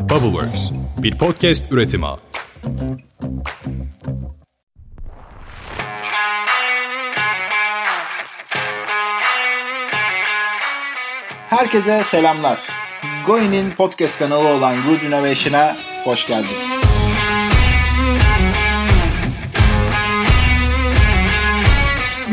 [0.00, 2.06] Bubbleworks, bir podcast üretimi.
[11.50, 12.60] Herkese selamlar.
[13.26, 16.48] Goin'in podcast kanalı olan Good Innovation'a hoş geldin.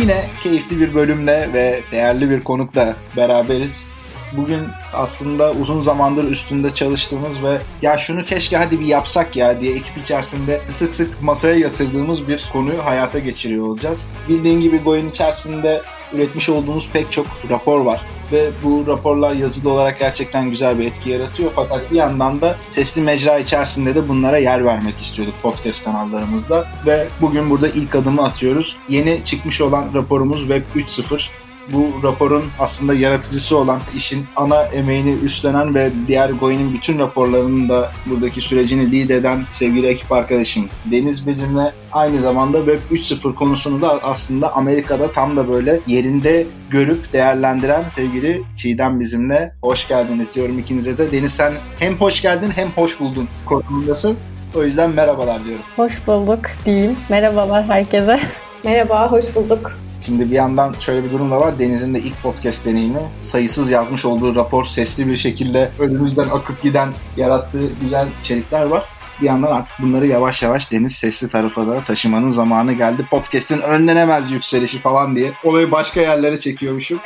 [0.02, 3.88] Yine keyifli bir bölümle ve değerli bir konukla beraberiz.
[4.34, 4.62] Bugün
[4.94, 9.98] aslında uzun zamandır üstünde çalıştığımız ve ya şunu keşke hadi bir yapsak ya diye ekip
[9.98, 14.10] içerisinde sık sık masaya yatırdığımız bir konuyu hayata geçiriyor olacağız.
[14.30, 15.82] Bildiğin gibi Goin içerisinde
[16.14, 21.10] üretmiş olduğumuz pek çok rapor var ve bu raporlar yazılı olarak gerçekten güzel bir etki
[21.10, 21.52] yaratıyor.
[21.56, 27.08] Fakat bir yandan da sesli mecra içerisinde de bunlara yer vermek istiyorduk podcast kanallarımızda ve
[27.22, 28.78] bugün burada ilk adımı atıyoruz.
[28.90, 31.30] Yeni çıkmış olan raporumuz Web 3.0
[31.74, 37.92] bu raporun aslında yaratıcısı olan, işin ana emeğini üstlenen ve diğer Goin'in bütün raporlarının da
[38.06, 44.04] buradaki sürecini lead eden sevgili ekip arkadaşım Deniz bizimle aynı zamanda Web 3.0 konusunu da
[44.04, 49.54] aslında Amerika'da tam da böyle yerinde görüp değerlendiren sevgili Çiğdem bizimle.
[49.62, 51.12] Hoş geldiniz diyorum ikinize de.
[51.12, 54.18] Deniz sen hem hoş geldin hem hoş buldun konumundasın.
[54.56, 55.66] O yüzden merhabalar diyorum.
[55.76, 56.98] Hoş bulduk diyeyim.
[57.10, 58.20] Merhabalar herkese.
[58.64, 59.87] Merhaba, hoş bulduk.
[60.02, 61.60] Şimdi bir yandan şöyle bir durum da var.
[61.60, 66.90] Deniz'in de ilk podcast deneyimi sayısız yazmış olduğu rapor sesli bir şekilde önümüzden akıp giden
[67.18, 68.84] yarattığı güzel içerikler var.
[69.22, 73.08] Bir yandan artık bunları yavaş yavaş Deniz sesli tarafa da taşımanın zamanı geldi.
[73.12, 75.34] Podcast'in önlenemez yükselişi falan diye.
[75.44, 77.00] Olayı başka yerlere çekiyormuşum.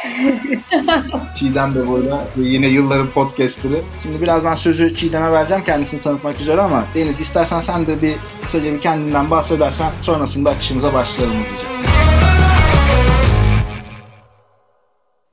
[1.35, 3.81] Çiğdem de burada yine yılların podcaster'ı.
[4.03, 8.73] Şimdi birazdan sözü Çiğdem'e vereceğim kendisini tanıtmak üzere ama Deniz istersen sen de bir kısaca
[8.73, 11.80] bir kendinden bahsedersen sonrasında akışımıza başlayalım hızlıca.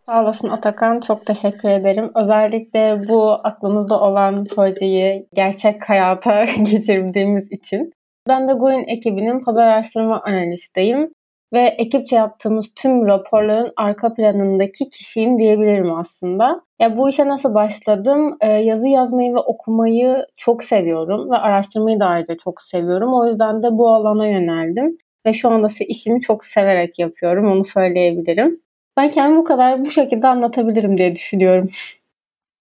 [0.08, 1.00] Sağ olasın Atakan.
[1.00, 2.10] Çok teşekkür ederim.
[2.14, 7.92] Özellikle bu aklımızda olan projeyi gerçek hayata geçirdiğimiz için.
[8.28, 11.12] Ben de Goin ekibinin pazar araştırma analistiyim
[11.52, 16.60] ve ekipçe yaptığımız tüm raporların arka planındaki kişiyim diyebilirim aslında.
[16.80, 18.36] Ya bu işe nasıl başladım?
[18.40, 23.14] Ee, yazı yazmayı ve okumayı çok seviyorum ve araştırmayı da ayrıca çok seviyorum.
[23.14, 24.96] O yüzden de bu alana yöneldim
[25.26, 27.52] ve şu anda işimi çok severek yapıyorum.
[27.52, 28.67] Onu söyleyebilirim.
[28.98, 31.70] Ben kendimi bu kadar bu şekilde anlatabilirim diye düşünüyorum.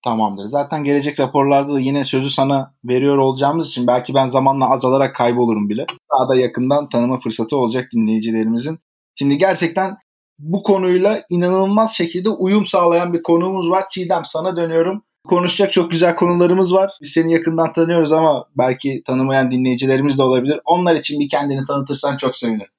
[0.03, 0.45] Tamamdır.
[0.45, 5.69] Zaten gelecek raporlarda da yine sözü sana veriyor olacağımız için belki ben zamanla azalarak kaybolurum
[5.69, 5.85] bile.
[6.11, 8.79] Daha da yakından tanıma fırsatı olacak dinleyicilerimizin.
[9.15, 9.97] Şimdi gerçekten
[10.39, 13.85] bu konuyla inanılmaz şekilde uyum sağlayan bir konuğumuz var.
[13.89, 15.03] Çiğdem sana dönüyorum.
[15.27, 16.91] Konuşacak çok güzel konularımız var.
[17.01, 20.59] Biz seni yakından tanıyoruz ama belki tanımayan dinleyicilerimiz de olabilir.
[20.65, 22.71] Onlar için bir kendini tanıtırsan çok sevinirim.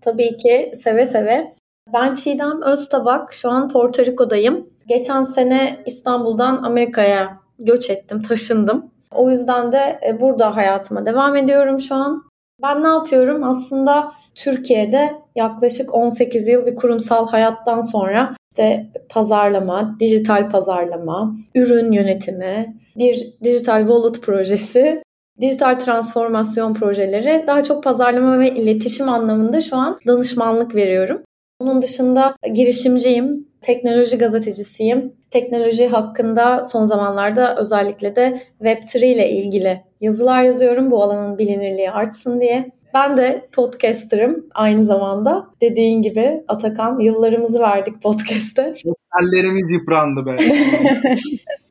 [0.00, 1.50] Tabii ki seve seve.
[1.94, 3.34] Ben Çiğdem Öztabak.
[3.34, 4.68] Şu an Porto Rico'dayım.
[4.86, 8.90] Geçen sene İstanbul'dan Amerika'ya göç ettim, taşındım.
[9.14, 12.22] O yüzden de e, burada hayatıma devam ediyorum şu an.
[12.62, 13.44] Ben ne yapıyorum?
[13.44, 22.76] Aslında Türkiye'de yaklaşık 18 yıl bir kurumsal hayattan sonra işte pazarlama, dijital pazarlama, ürün yönetimi,
[22.96, 25.02] bir dijital wallet projesi,
[25.40, 31.22] dijital transformasyon projeleri, daha çok pazarlama ve iletişim anlamında şu an danışmanlık veriyorum.
[31.58, 35.12] Onun dışında girişimciyim, teknoloji gazetecisiyim.
[35.30, 42.40] Teknoloji hakkında son zamanlarda özellikle de Web3 ile ilgili yazılar yazıyorum bu alanın bilinirliği artsın
[42.40, 42.70] diye.
[42.94, 45.46] Ben de podcaster'ım aynı zamanda.
[45.60, 48.72] Dediğin gibi Atakan yıllarımızı verdik podcast'te.
[49.22, 50.36] Ellerimiz yıprandı be.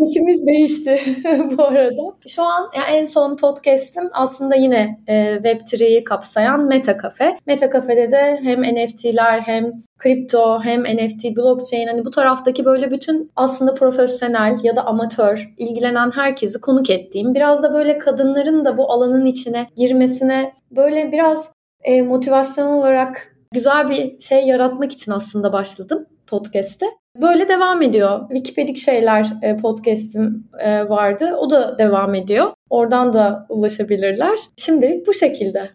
[0.00, 1.00] Sesimiz değişti
[1.58, 2.02] bu arada.
[2.28, 7.36] Şu an yani en son podcast'im aslında yine e, Web3'yi kapsayan Meta Cafe.
[7.46, 13.32] Meta Cafe'de de hem NFT'ler hem kripto hem NFT, blockchain hani bu taraftaki böyle bütün
[13.36, 18.92] aslında profesyonel ya da amatör ilgilenen herkesi konuk ettiğim biraz da böyle kadınların da bu
[18.92, 21.48] alanın içine girmesine böyle biraz
[21.82, 26.86] e, motivasyon olarak güzel bir şey yaratmak için aslında başladım podcast'te.
[27.22, 28.28] Böyle devam ediyor.
[28.28, 31.36] Wikipedik şeyler e, podcast'im e, vardı.
[31.40, 32.52] O da devam ediyor.
[32.70, 34.38] Oradan da ulaşabilirler.
[34.56, 35.70] Şimdilik bu şekilde.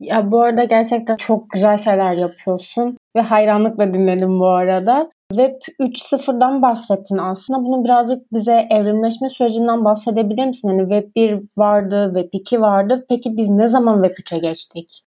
[0.00, 5.10] Ya bu arada gerçekten çok güzel şeyler yapıyorsun ve hayranlıkla dinledim bu arada.
[5.30, 7.58] Web 3.0'dan bahsettin aslında.
[7.58, 10.68] Bunu birazcık bize evrimleşme sürecinden bahsedebilir misin?
[10.68, 13.06] Hani Web 1 vardı, Web 2 vardı.
[13.08, 15.02] Peki biz ne zaman Web 3'e geçtik?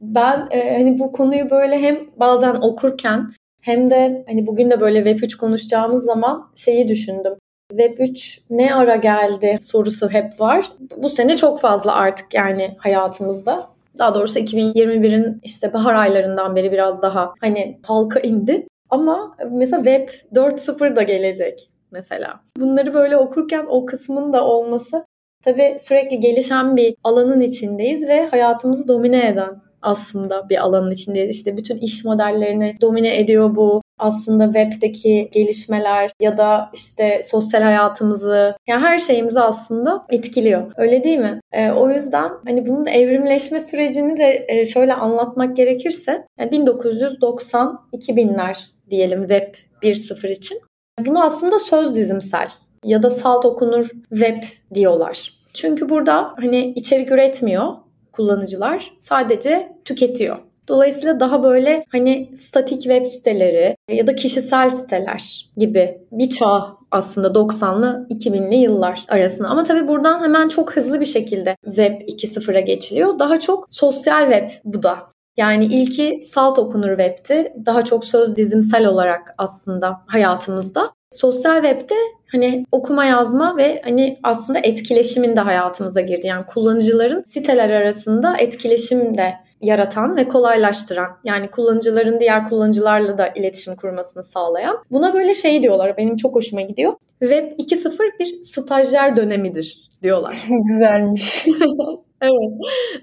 [0.00, 3.26] Ben e, hani bu konuyu böyle hem bazen okurken
[3.62, 7.34] hem de hani bugün de böyle Web 3 konuşacağımız zaman şeyi düşündüm.
[7.70, 10.72] Web 3 ne ara geldi sorusu hep var.
[10.96, 13.68] Bu sene çok fazla artık yani hayatımızda.
[13.98, 18.66] Daha doğrusu 2021'in işte bahar aylarından beri biraz daha hani halka indi.
[18.90, 21.70] Ama mesela Web 4.0 da gelecek.
[21.90, 22.40] mesela.
[22.56, 25.06] Bunları böyle okurken o kısmın da olması
[25.44, 31.30] tabii sürekli gelişen bir alanın içindeyiz ve hayatımızı domine eden aslında bir alanın içindeyiz.
[31.30, 33.82] İşte bütün iş modellerini domine ediyor bu.
[33.98, 40.72] Aslında webdeki gelişmeler ya da işte sosyal hayatımızı yani her şeyimizi aslında etkiliyor.
[40.76, 41.40] Öyle değil mi?
[41.52, 48.66] E, o yüzden hani bunun evrimleşme sürecini de e, şöyle anlatmak gerekirse yani 1990 2000'ler
[48.90, 50.58] diyelim web 1.0 için.
[51.06, 52.48] Bunu aslında söz dizimsel
[52.84, 54.42] ya da salt okunur web
[54.74, 55.32] diyorlar.
[55.54, 57.72] Çünkü burada hani içerik üretmiyor
[58.12, 58.92] kullanıcılar.
[58.96, 60.38] Sadece tüketiyor.
[60.68, 67.28] Dolayısıyla daha böyle hani statik web siteleri ya da kişisel siteler gibi bir çağ aslında
[67.28, 69.48] 90'lı 2000'li yıllar arasında.
[69.48, 73.18] Ama tabii buradan hemen çok hızlı bir şekilde web 2.0'a geçiliyor.
[73.18, 74.98] Daha çok sosyal web bu da.
[75.36, 77.52] Yani ilki salt okunur web'ti.
[77.66, 80.92] Daha çok söz dizimsel olarak aslında hayatımızda.
[81.10, 81.94] Sosyal web'de
[82.32, 86.26] hani okuma yazma ve hani aslında etkileşimin de hayatımıza girdi.
[86.26, 93.76] Yani kullanıcıların siteler arasında etkileşim de yaratan ve kolaylaştıran yani kullanıcıların diğer kullanıcılarla da iletişim
[93.76, 94.78] kurmasını sağlayan.
[94.90, 96.92] Buna böyle şey diyorlar benim çok hoşuma gidiyor.
[97.20, 100.46] Web 2.0 bir stajyer dönemidir diyorlar.
[100.72, 101.46] Güzelmiş.
[102.22, 102.52] evet.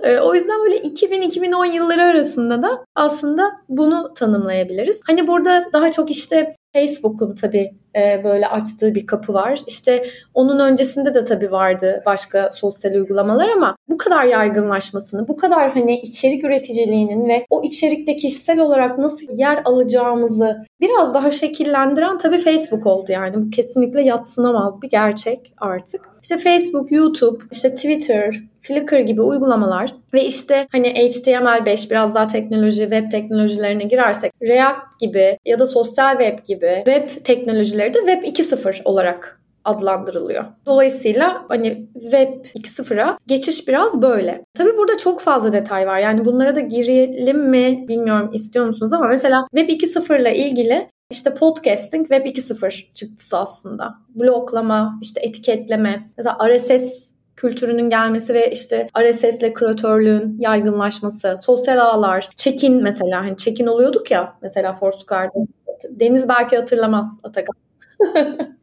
[0.04, 5.02] E, o yüzden böyle 2000-2010 yılları arasında da aslında bunu tanımlayabiliriz.
[5.08, 9.60] Hani burada daha çok işte Facebook'un tabii e, böyle açtığı bir kapı var.
[9.68, 15.72] İşte onun öncesinde de tabii vardı başka sosyal uygulamalar ama bu kadar yaygınlaşmasını, bu kadar
[15.74, 22.38] hani içerik üreticiliğinin ve o içerikte kişisel olarak nasıl yer alacağımızı biraz daha şekillendiren tabii
[22.38, 23.46] Facebook oldu yani.
[23.46, 26.02] Bu kesinlikle yatsınamaz bir gerçek artık.
[26.24, 32.80] İşte Facebook, YouTube, işte Twitter, Flickr gibi uygulamalar ve işte hani HTML5 biraz daha teknoloji,
[32.80, 38.84] web teknolojilerine girersek React gibi ya da sosyal web gibi web teknolojileri de Web 2.0
[38.84, 40.46] olarak adlandırılıyor.
[40.66, 44.46] Dolayısıyla hani Web 2.0'a geçiş biraz böyle.
[44.54, 46.00] Tabii burada çok fazla detay var.
[46.00, 51.34] Yani bunlara da girelim mi bilmiyorum istiyor musunuz ama mesela Web 2.0 ile ilgili işte
[51.34, 53.96] podcasting Web 2.0 çıktısı aslında.
[54.16, 62.30] Bloklama, işte etiketleme, mesela RSS kültürünün gelmesi ve işte RSS ile küratörlüğün yaygınlaşması, sosyal ağlar,
[62.36, 65.46] check-in mesela hani check-in oluyorduk ya mesela Foursquare'da.
[65.90, 67.56] Deniz belki hatırlamaz Atakan.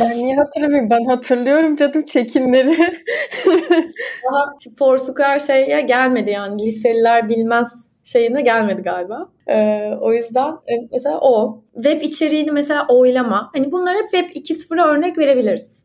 [0.00, 0.90] ben niye hatırlamıyorum?
[0.90, 2.78] Ben hatırlıyorum canım çekinleri.
[4.32, 9.28] Daha Foursquare şeye gelmedi yani liseliler bilmez şeyine gelmedi galiba.
[9.48, 11.62] Ee, o yüzden e, mesela o.
[11.74, 13.50] Web içeriğini mesela oylama.
[13.54, 15.83] Hani bunlar hep Web 2.0'a örnek verebiliriz.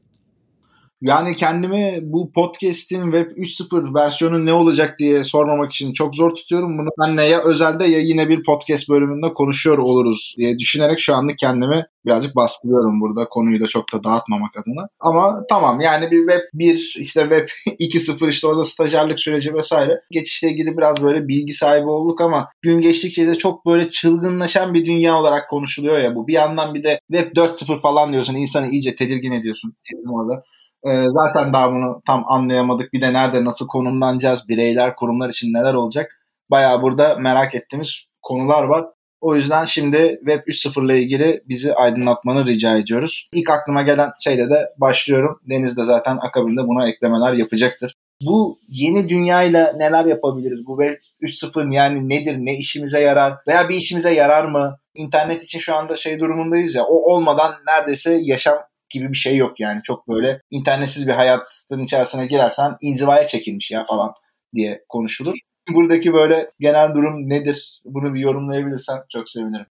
[1.02, 6.78] Yani kendimi bu podcast'in Web 3.0 versiyonu ne olacak diye sormamak için çok zor tutuyorum.
[6.78, 11.38] Bunu senle ya özelde ya yine bir podcast bölümünde konuşuyor oluruz diye düşünerek şu anlık
[11.38, 14.88] kendimi birazcık baskılıyorum burada konuyu da çok da dağıtmamak adına.
[15.00, 17.48] Ama tamam yani bir Web 1 işte Web
[17.80, 22.82] 2.0 işte orada stajyerlik süreci vesaire geçişle ilgili biraz böyle bilgi sahibi olduk ama gün
[22.82, 26.28] geçtikçe de çok böyle çılgınlaşan bir dünya olarak konuşuluyor ya bu.
[26.28, 29.74] Bir yandan bir de Web 4.0 falan diyorsun insanı iyice tedirgin ediyorsun
[30.12, 30.44] orada.
[30.88, 32.94] Ee, zaten daha bunu tam anlayamadık.
[32.94, 34.50] Bir de nerede nasıl konumlanacağız?
[34.50, 36.20] Bireyler, kurumlar için neler olacak?
[36.52, 38.86] Bayağı burada merak ettiğimiz konular var.
[39.22, 43.30] O yüzden şimdi Web 3.0 ile ilgili bizi aydınlatmanı rica ediyoruz.
[43.34, 45.40] İlk aklıma gelen şeyle de başlıyorum.
[45.50, 47.96] Deniz de zaten akabinde buna eklemeler yapacaktır.
[48.22, 50.68] Bu yeni dünyayla neler yapabiliriz?
[50.68, 52.38] Bu Web 3.0 yani nedir?
[52.40, 53.34] Ne işimize yarar?
[53.48, 54.78] Veya bir işimize yarar mı?
[54.96, 56.84] İnternet için şu anda şey durumundayız ya.
[56.84, 58.58] O olmadan neredeyse yaşam
[58.90, 59.82] gibi bir şey yok yani.
[59.84, 64.14] Çok böyle internetsiz bir hayatın içerisine girersen inzivaya çekilmiş ya falan
[64.54, 65.36] diye konuşulur.
[65.74, 67.82] Buradaki böyle genel durum nedir?
[67.86, 69.66] Bunu bir yorumlayabilirsen çok sevinirim.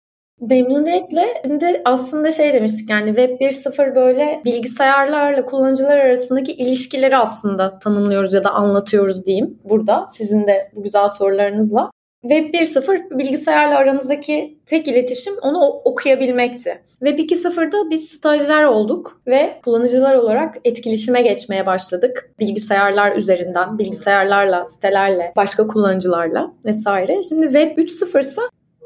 [0.41, 1.41] Memnuniyetle.
[1.45, 8.43] Şimdi aslında şey demiştik yani Web 1.0 böyle bilgisayarlarla kullanıcılar arasındaki ilişkileri aslında tanımlıyoruz ya
[8.43, 11.91] da anlatıyoruz diyeyim burada sizin de bu güzel sorularınızla.
[12.29, 16.81] Web 1.0 bilgisayarla aramızdaki tek iletişim onu okuyabilmekti.
[16.89, 22.31] Web 2.0'da biz stajyer olduk ve kullanıcılar olarak etkileşime geçmeye başladık.
[22.39, 27.23] Bilgisayarlar üzerinden, bilgisayarlarla, sitelerle, başka kullanıcılarla vesaire.
[27.23, 28.41] Şimdi Web 3.0 ise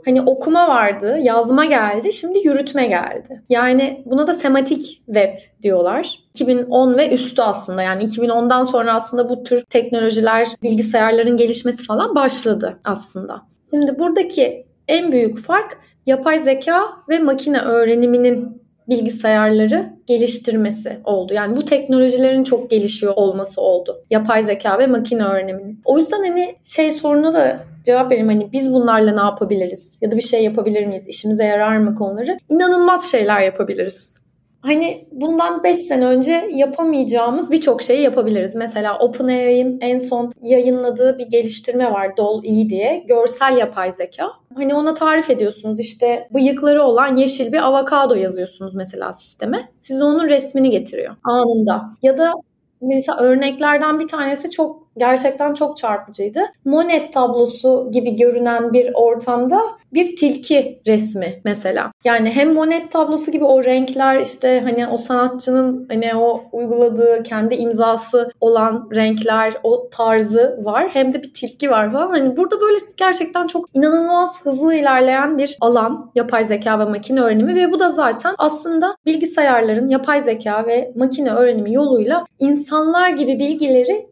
[0.10, 3.44] Hani okuma vardı, yazma geldi, şimdi yürütme geldi.
[3.50, 6.20] Yani buna da sematik web diyorlar.
[6.34, 12.80] 2010 ve üstü aslında yani 2010'dan sonra aslında bu tür teknolojiler, bilgisayarların gelişmesi falan başladı
[12.84, 13.42] aslında.
[13.70, 21.34] Şimdi buradaki en büyük fark yapay zeka ve makine öğreniminin bilgisayarları geliştirmesi oldu.
[21.34, 24.04] Yani bu teknolojilerin çok gelişiyor olması oldu.
[24.10, 25.82] Yapay zeka ve makine öğreniminin.
[25.86, 29.98] O yüzden hani şey sorunu da cevap vereyim hani biz bunlarla ne yapabiliriz?
[30.02, 31.08] Ya da bir şey yapabilir miyiz?
[31.08, 32.40] İşimize yarar mı konuları?
[32.50, 34.19] İnanılmaz şeyler yapabiliriz.
[34.62, 38.56] Hani bundan 5 sene önce yapamayacağımız birçok şeyi yapabiliriz.
[38.56, 43.06] Mesela OpenAI'nin en son yayınladığı bir geliştirme var DALL-E diye.
[43.08, 44.32] Görsel yapay zeka.
[44.56, 49.70] Hani ona tarif ediyorsunuz işte bıyıkları olan yeşil bir avokado yazıyorsunuz mesela sisteme.
[49.80, 51.92] Size onun resmini getiriyor anında.
[52.04, 52.34] Ya da
[52.82, 56.40] mesela örneklerden bir tanesi çok gerçekten çok çarpıcıydı.
[56.66, 59.62] Monet tablosu gibi görünen bir ortamda
[59.94, 61.92] bir tilki resmi mesela.
[62.04, 67.56] Yani hem Monet tablosu gibi o renkler işte hani o sanatçının hani o uyguladığı kendi
[67.56, 70.90] imzası olan renkler, o tarzı var.
[70.94, 72.10] Hem de bir tilki var falan.
[72.10, 77.56] Hani burada böyle gerçekten çok inanılmaz hızlı ilerleyen bir alan yapay zeka ve makine öğrenimi
[77.56, 84.08] ve bu da zaten aslında bilgisayarların yapay zeka ve makine öğrenimi yoluyla insanlar gibi bilgileri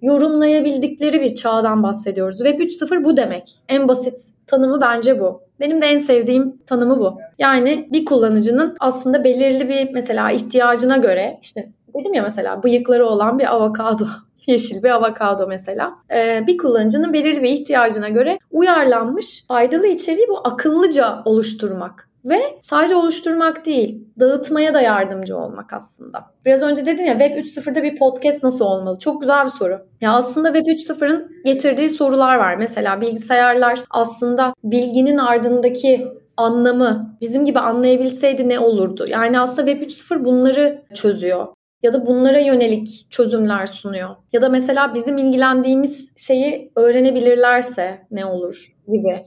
[0.78, 2.38] yorumlayabildikleri bir çağdan bahsediyoruz.
[2.38, 3.60] Web 3.0 bu demek.
[3.70, 5.42] En basit tanımı bence bu.
[5.60, 7.18] Benim de en sevdiğim tanımı bu.
[7.40, 11.70] Yani bir kullanıcının aslında belirli bir mesela ihtiyacına göre işte
[12.00, 14.06] dedim ya mesela bıyıkları olan bir avokado
[14.48, 15.94] yeşil bir avokado mesela.
[16.14, 22.10] Ee, bir kullanıcının belirli bir ihtiyacına göre uyarlanmış faydalı içeriği bu akıllıca oluşturmak.
[22.30, 26.26] Ve sadece oluşturmak değil, dağıtmaya da yardımcı olmak aslında.
[26.46, 29.00] Biraz önce dedin ya Web 3.0'da bir podcast nasıl olmalı?
[29.00, 29.80] Çok güzel bir soru.
[30.02, 32.56] Ya aslında Web 3.0'ın getirdiği sorular var.
[32.56, 36.08] Mesela bilgisayarlar aslında bilginin ardındaki
[36.38, 39.06] anlamı bizim gibi anlayabilseydi ne olurdu?
[39.10, 41.48] Yani aslında Web 3.0 bunları çözüyor
[41.84, 44.10] ya da bunlara yönelik çözümler sunuyor.
[44.34, 49.26] Ya da mesela bizim ilgilendiğimiz şeyi öğrenebilirlerse ne olur gibi.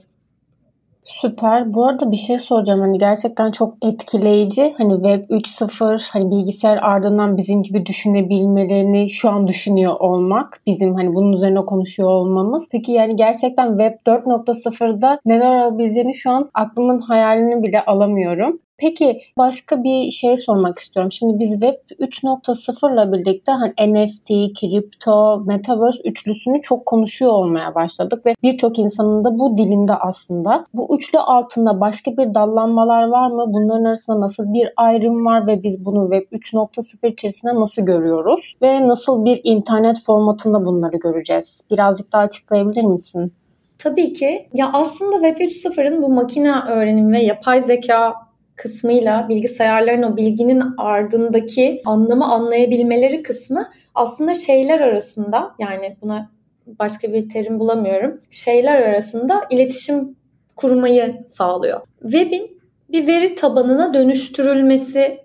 [1.19, 1.73] Süper.
[1.73, 2.79] Bu arada bir şey soracağım.
[2.79, 4.73] Hani gerçekten çok etkileyici.
[4.77, 10.61] Hani Web 3.0 hani bilgisayar ardından bizim gibi düşünebilmelerini şu an düşünüyor olmak.
[10.65, 12.63] Bizim hani bunun üzerine konuşuyor olmamız.
[12.71, 18.59] Peki yani gerçekten Web 4.0'da neler olabileceğini şu an aklımın hayalini bile alamıyorum.
[18.81, 21.11] Peki başka bir şey sormak istiyorum.
[21.11, 28.25] Şimdi biz Web 3.0 ile birlikte hani NFT, kripto, metaverse üçlüsünü çok konuşuyor olmaya başladık
[28.25, 30.65] ve birçok insanın da bu dilinde aslında.
[30.73, 33.45] Bu üçlü altında başka bir dallanmalar var mı?
[33.47, 38.55] Bunların arasında nasıl bir ayrım var ve biz bunu Web 3.0 içerisinde nasıl görüyoruz?
[38.61, 41.61] Ve nasıl bir internet formatında bunları göreceğiz?
[41.71, 43.33] Birazcık daha açıklayabilir misin?
[43.77, 44.47] Tabii ki.
[44.53, 48.30] Ya aslında Web 3.0'ın bu makine öğrenimi ve yapay zeka
[48.61, 56.31] kısmıyla bilgisayarların o bilginin ardındaki anlamı anlayabilmeleri kısmı aslında şeyler arasında yani buna
[56.67, 58.21] başka bir terim bulamıyorum.
[58.29, 60.15] Şeyler arasında iletişim
[60.55, 61.81] kurmayı sağlıyor.
[62.01, 65.21] Web'in bir veri tabanına dönüştürülmesi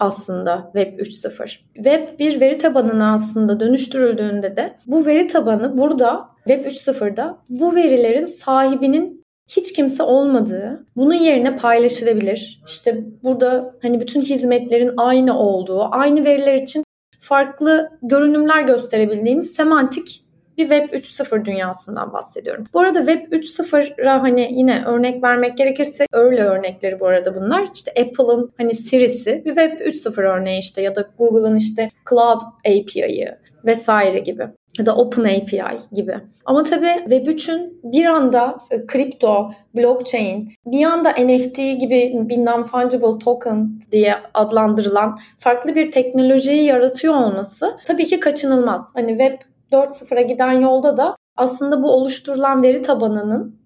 [0.00, 1.58] aslında Web 3.0.
[1.74, 8.26] Web bir veri tabanına aslında dönüştürüldüğünde de bu veri tabanı burada Web 3.0'da bu verilerin
[8.26, 9.17] sahibinin
[9.48, 12.62] hiç kimse olmadığı, bunun yerine paylaşılabilir.
[12.66, 16.84] İşte burada hani bütün hizmetlerin aynı olduğu, aynı veriler için
[17.18, 20.24] farklı görünümler gösterebildiğiniz semantik
[20.58, 22.64] bir Web 3.0 dünyasından bahsediyorum.
[22.74, 27.68] Bu arada Web 3.0'a hani yine örnek vermek gerekirse öyle örnekleri bu arada bunlar.
[27.74, 33.28] İşte Apple'ın hani Siri'si bir Web 3.0 örneği işte ya da Google'ın işte Cloud API'yi
[33.64, 36.14] vesaire gibi ya da Open API gibi.
[36.44, 43.80] Ama tabii Web3'ün bir anda e, kripto, blockchain, bir anda NFT gibi bir non-fungible token
[43.92, 48.82] diye adlandırılan farklı bir teknolojiyi yaratıyor olması tabii ki kaçınılmaz.
[48.94, 49.40] Hani Web
[49.72, 53.58] 4.0'a giden yolda da aslında bu oluşturulan veri tabanının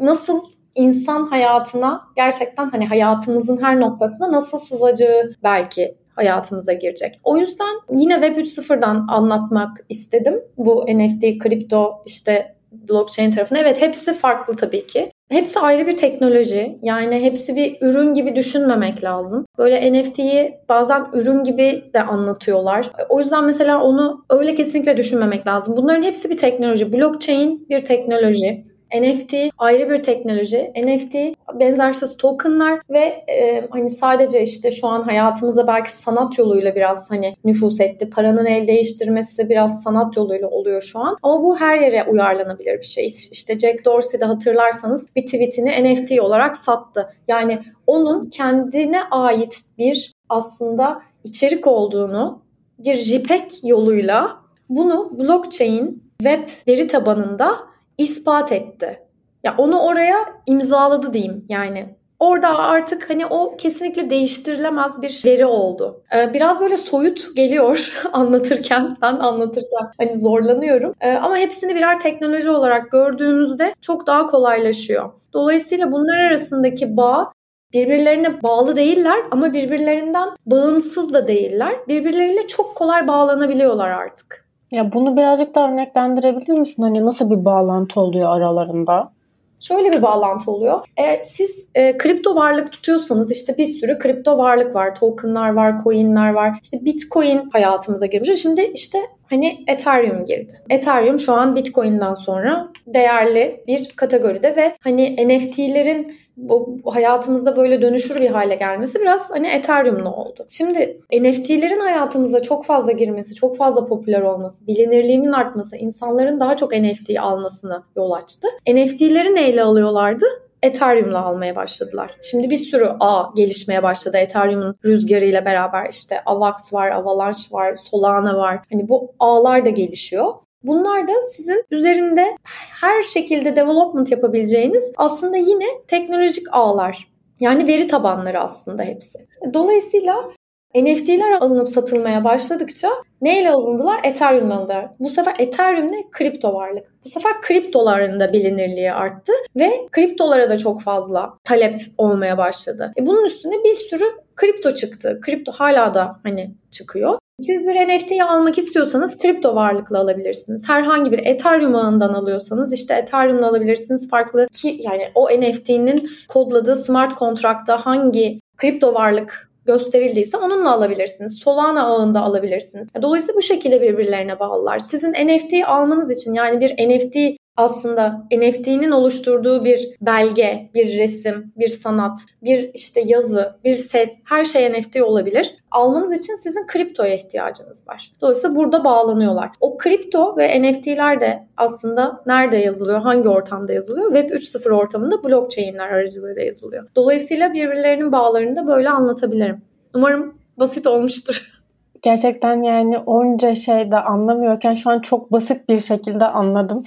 [0.00, 0.40] nasıl
[0.74, 7.20] insan hayatına gerçekten hani hayatımızın her noktasına nasıl sızacağı belki hayatımıza girecek.
[7.24, 10.40] O yüzden yine Web 3.0'dan anlatmak istedim.
[10.56, 13.58] Bu NFT, kripto, işte blockchain tarafını.
[13.58, 15.10] Evet hepsi farklı tabii ki.
[15.30, 16.78] Hepsi ayrı bir teknoloji.
[16.82, 19.44] Yani hepsi bir ürün gibi düşünmemek lazım.
[19.58, 22.90] Böyle NFT'yi bazen ürün gibi de anlatıyorlar.
[23.08, 25.76] O yüzden mesela onu öyle kesinlikle düşünmemek lazım.
[25.76, 26.92] Bunların hepsi bir teknoloji.
[26.92, 28.64] Blockchain bir teknoloji.
[28.94, 30.72] NFT ayrı bir teknoloji.
[30.76, 31.14] NFT
[31.54, 37.36] benzersiz tokenlar ve e, hani sadece işte şu an hayatımıza belki sanat yoluyla biraz hani
[37.44, 38.10] nüfus etti.
[38.10, 41.16] Paranın el değiştirmesi biraz sanat yoluyla oluyor şu an.
[41.22, 43.06] Ama bu her yere uyarlanabilir bir şey.
[43.06, 47.14] İşte Jack Dorsey de hatırlarsanız bir tweetini NFT olarak sattı.
[47.28, 52.42] Yani onun kendine ait bir aslında içerik olduğunu
[52.78, 54.36] bir JPEG yoluyla
[54.68, 57.56] bunu blockchain web veri tabanında
[57.98, 59.00] ispat etti.
[59.44, 61.98] Ya onu oraya imzaladı diyeyim yani.
[62.18, 66.02] Orada artık hani o kesinlikle değiştirilemez bir veri oldu.
[66.16, 70.94] Ee, biraz böyle soyut geliyor anlatırken, ben anlatırken hani zorlanıyorum.
[71.00, 75.10] Ee, ama hepsini birer teknoloji olarak gördüğünüzde çok daha kolaylaşıyor.
[75.32, 77.32] Dolayısıyla bunlar arasındaki bağ
[77.72, 81.76] birbirlerine bağlı değiller ama birbirlerinden bağımsız da değiller.
[81.88, 84.47] Birbirleriyle çok kolay bağlanabiliyorlar artık.
[84.70, 86.82] Ya bunu birazcık daha örneklendirebilir misin?
[86.82, 89.12] Hani nasıl bir bağlantı oluyor aralarında?
[89.60, 90.80] Şöyle bir bağlantı oluyor.
[90.96, 94.94] E, siz e, kripto varlık tutuyorsanız işte bir sürü kripto varlık var.
[94.94, 96.58] Tokenlar var, coinler var.
[96.62, 98.42] İşte Bitcoin hayatımıza girmiş.
[98.42, 98.98] Şimdi işte
[99.30, 100.62] hani Ethereum girdi.
[100.70, 108.20] Ethereum şu an Bitcoin'den sonra değerli bir kategoride ve hani NFT'lerin bu hayatımızda böyle dönüşür
[108.20, 110.46] bir hale gelmesi biraz hani Ethereum'lu oldu.
[110.48, 116.72] Şimdi NFT'lerin hayatımıza çok fazla girmesi, çok fazla popüler olması, bilinirliğinin artması, insanların daha çok
[116.72, 118.48] NFT almasına yol açtı.
[118.68, 120.26] NFT'leri neyle alıyorlardı?
[120.62, 122.10] Ethereum'la almaya başladılar.
[122.22, 128.38] Şimdi bir sürü ağ gelişmeye başladı Ethereum'un rüzgarıyla beraber işte Avax var, Avalanche var, Solana
[128.38, 128.60] var.
[128.72, 130.34] Hani bu ağlar da gelişiyor.
[130.62, 132.36] Bunlar da sizin üzerinde
[132.80, 137.08] her şekilde development yapabileceğiniz aslında yine teknolojik ağlar.
[137.40, 139.26] Yani veri tabanları aslında hepsi.
[139.54, 140.30] Dolayısıyla
[140.74, 144.00] NFT'ler alınıp satılmaya başladıkça neyle alındılar?
[144.04, 144.88] Ethereum'la alındılar.
[145.00, 146.10] Bu sefer Ethereum ne?
[146.10, 146.84] Kripto varlık.
[147.04, 152.92] Bu sefer kriptoların da bilinirliği arttı ve kriptolara da çok fazla talep olmaya başladı.
[153.00, 154.04] E bunun üstüne bir sürü
[154.36, 155.18] kripto çıktı.
[155.22, 157.18] Kripto hala da hani çıkıyor.
[157.40, 160.68] Siz bir NFT'yi almak istiyorsanız kripto varlıkla alabilirsiniz.
[160.68, 164.10] Herhangi bir Ethereum ağından alıyorsanız işte Ethereum'la alabilirsiniz.
[164.10, 171.38] Farklı ki yani o NFT'nin kodladığı smart kontrakta hangi kripto varlık gösterildiyse onunla alabilirsiniz.
[171.38, 172.88] Solana ağında alabilirsiniz.
[173.02, 174.78] Dolayısıyla bu şekilde birbirlerine bağlılar.
[174.78, 181.68] Sizin NFT almanız için yani bir NFT aslında NFT'nin oluşturduğu bir belge, bir resim, bir
[181.68, 185.56] sanat, bir işte yazı, bir ses, her şey NFT olabilir.
[185.70, 188.12] Almanız için sizin kriptoya ihtiyacınız var.
[188.20, 189.50] Dolayısıyla burada bağlanıyorlar.
[189.60, 194.12] O kripto ve NFT'ler de aslında nerede yazılıyor, hangi ortamda yazılıyor?
[194.12, 196.88] Web 3.0 ortamında blockchain'ler aracılığıyla yazılıyor.
[196.96, 199.62] Dolayısıyla birbirlerinin bağlarını da böyle anlatabilirim.
[199.94, 201.52] Umarım basit olmuştur.
[202.02, 206.82] Gerçekten yani onca şey de anlamıyorken şu an çok basit bir şekilde anladım.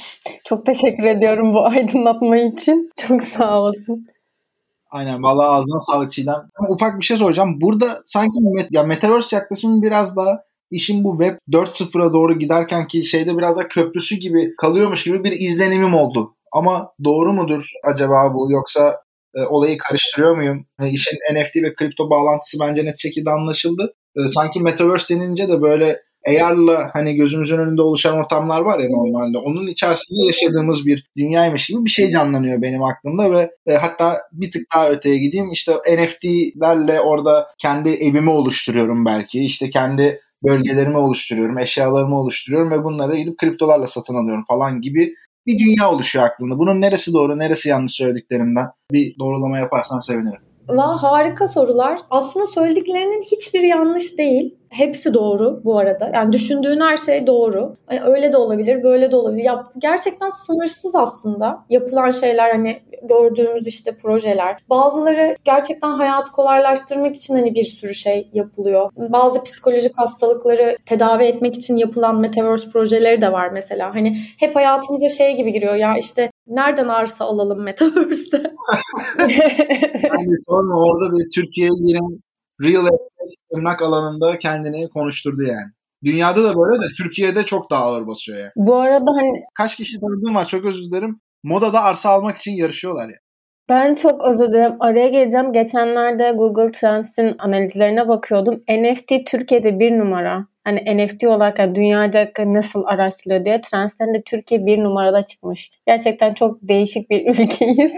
[0.46, 2.92] Çok teşekkür ediyorum bu aydınlatma için.
[3.08, 4.08] Çok sağ olasın.
[4.92, 6.50] Aynen vallahi ağzına sağlık Çiğdem.
[6.70, 7.62] Ufak bir şey soracağım.
[7.62, 8.38] Burada sanki
[8.72, 13.68] ya Metaverse yaklaşımı biraz daha işin bu Web 4.0'a doğru giderken ki şeyde biraz da
[13.68, 16.36] köprüsü gibi kalıyormuş gibi bir izlenimim oldu.
[16.52, 19.02] Ama doğru mudur acaba bu yoksa
[19.36, 20.66] e, olayı karıştırıyor muyum?
[20.82, 25.62] E, işin NFT ve kripto bağlantısı bence net şekilde anlaşıldı e, sanki Metaverse denince de
[25.62, 29.38] böyle AR'la hani gözümüzün önünde oluşan ortamlar var ya normalde.
[29.38, 34.52] Onun içerisinde yaşadığımız bir dünyaymış gibi bir şey canlanıyor benim aklımda ve e, hatta bir
[34.52, 39.46] tık daha öteye gideyim işte NFT'lerle orada kendi evimi oluşturuyorum belki.
[39.46, 45.16] işte kendi bölgelerimi oluşturuyorum, eşyalarımı oluşturuyorum ve bunları da gidip kriptolarla satın alıyorum falan gibi
[45.46, 46.60] bir dünya oluşuyor aklımda.
[46.60, 50.42] Bunun neresi doğru, neresi yanlış söylediklerimden bir doğrulama yaparsan sevinirim.
[50.70, 52.00] Va harika sorular.
[52.10, 54.56] Aslında söylediklerinin hiçbiri yanlış değil.
[54.72, 56.12] Hepsi doğru bu arada.
[56.14, 57.76] Yani düşündüğün her şey doğru.
[57.92, 59.44] Yani öyle de olabilir, böyle de olabilir.
[59.44, 64.58] Ya gerçekten sınırsız aslında yapılan şeyler hani gördüğümüz işte projeler.
[64.70, 68.92] Bazıları gerçekten hayatı kolaylaştırmak için hani bir sürü şey yapılıyor.
[68.98, 73.96] Bazı psikolojik hastalıkları tedavi etmek için yapılan metaverse projeleri de var mesela.
[73.96, 78.54] Hani hep hayatımıza şey gibi giriyor ya işte nereden arsa alalım metaverse'te?
[79.20, 82.22] yani sonra orada bir Türkiye'ye giren
[82.64, 85.72] real estate emlak alanında kendini konuşturdu yani.
[86.04, 88.52] Dünyada da böyle de Türkiye'de çok daha ağır basıyor yani.
[88.56, 91.20] Bu arada hani kaç kişi tanıdığım var çok özür dilerim.
[91.44, 93.16] Modada arsa almak için yarışıyorlar ya.
[93.70, 94.76] Ben çok özür dilerim.
[94.80, 95.54] Araya geleceğim.
[95.54, 98.64] Geçenlerde Google Trends'in analizlerine bakıyordum.
[98.70, 100.48] NFT Türkiye'de bir numara.
[100.64, 105.72] Hani NFT olarak yani dünyada nasıl araştırılıyor diye Trends'ten de Türkiye bir numarada çıkmış.
[105.88, 107.92] Gerçekten çok değişik bir ülkeyiz.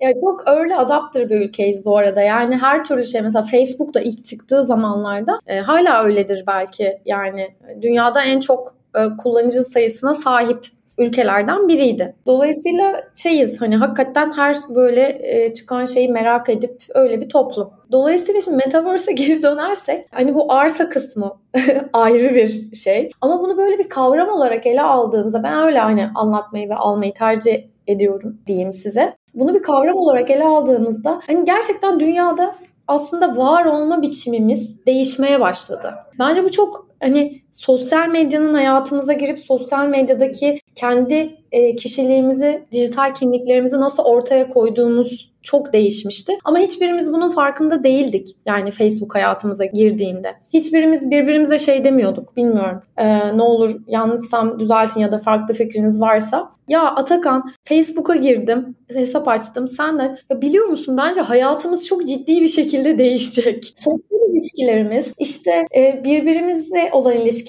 [0.00, 2.20] Ya çok öyle adaptır bir ülkeyiz bu arada.
[2.20, 6.98] Yani her türlü şey mesela Facebook'ta ilk çıktığı zamanlarda e, hala öyledir belki.
[7.04, 7.48] Yani
[7.82, 10.66] dünyada en çok e, kullanıcı sayısına sahip
[10.98, 12.14] ülkelerden biriydi.
[12.26, 17.70] Dolayısıyla şeyiz hani hakikaten her böyle e, çıkan şeyi merak edip öyle bir toplum.
[17.92, 21.40] Dolayısıyla şimdi Metaverse'e geri dönersek hani bu arsa kısmı
[21.92, 23.10] ayrı bir şey.
[23.20, 27.64] Ama bunu böyle bir kavram olarak ele aldığımızda ben öyle hani anlatmayı ve almayı tercih
[27.86, 29.19] ediyorum diyeyim size.
[29.34, 32.54] Bunu bir kavram olarak ele aldığımızda hani gerçekten dünyada
[32.88, 35.94] aslında var olma biçimimiz değişmeye başladı.
[36.18, 43.80] Bence bu çok hani sosyal medyanın hayatımıza girip sosyal medyadaki kendi e, kişiliğimizi, dijital kimliklerimizi
[43.80, 46.38] nasıl ortaya koyduğumuz çok değişmişti.
[46.44, 48.36] Ama hiçbirimiz bunun farkında değildik.
[48.46, 50.34] Yani Facebook hayatımıza girdiğinde.
[50.52, 52.36] Hiçbirimiz birbirimize şey demiyorduk.
[52.36, 52.82] Bilmiyorum.
[52.96, 56.52] Ee, ne olur yanlışsam düzeltin ya da farklı fikriniz varsa.
[56.68, 58.76] Ya Atakan Facebook'a girdim.
[58.88, 59.68] Hesap açtım.
[59.68, 63.74] Sen de ya biliyor musun bence hayatımız çok ciddi bir şekilde değişecek.
[63.76, 67.39] Sosyal ilişkilerimiz, işte e, birbirimizle olan ilişkilerimiz,